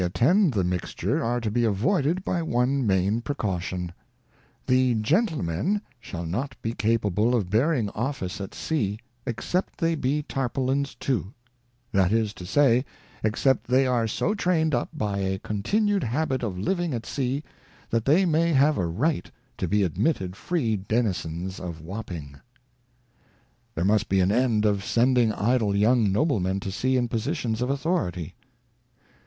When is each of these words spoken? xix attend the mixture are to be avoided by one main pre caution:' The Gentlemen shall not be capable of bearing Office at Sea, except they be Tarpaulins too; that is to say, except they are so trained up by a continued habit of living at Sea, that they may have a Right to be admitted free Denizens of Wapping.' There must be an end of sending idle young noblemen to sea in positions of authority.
xix 0.01 0.07
attend 0.07 0.53
the 0.53 0.63
mixture 0.63 1.23
are 1.23 1.39
to 1.39 1.51
be 1.51 1.63
avoided 1.63 2.25
by 2.25 2.41
one 2.41 2.87
main 2.87 3.21
pre 3.21 3.35
caution:' 3.35 3.91
The 4.65 4.95
Gentlemen 4.95 5.83
shall 5.99 6.25
not 6.25 6.59
be 6.63 6.73
capable 6.73 7.35
of 7.35 7.51
bearing 7.51 7.91
Office 7.91 8.41
at 8.41 8.55
Sea, 8.55 8.97
except 9.27 9.77
they 9.77 9.93
be 9.93 10.23
Tarpaulins 10.23 10.95
too; 10.95 11.35
that 11.91 12.11
is 12.11 12.33
to 12.33 12.47
say, 12.47 12.83
except 13.23 13.67
they 13.67 13.85
are 13.85 14.07
so 14.07 14.33
trained 14.33 14.73
up 14.73 14.89
by 14.91 15.19
a 15.19 15.37
continued 15.37 16.03
habit 16.05 16.41
of 16.41 16.57
living 16.57 16.95
at 16.95 17.05
Sea, 17.05 17.43
that 17.91 18.05
they 18.05 18.25
may 18.25 18.53
have 18.53 18.79
a 18.79 18.87
Right 18.87 19.29
to 19.59 19.67
be 19.67 19.83
admitted 19.83 20.35
free 20.35 20.77
Denizens 20.77 21.59
of 21.59 21.79
Wapping.' 21.79 22.39
There 23.75 23.85
must 23.85 24.09
be 24.09 24.19
an 24.19 24.31
end 24.31 24.65
of 24.65 24.83
sending 24.83 25.31
idle 25.31 25.75
young 25.75 26.11
noblemen 26.11 26.59
to 26.61 26.71
sea 26.71 26.97
in 26.97 27.07
positions 27.07 27.61
of 27.61 27.69
authority. 27.69 28.33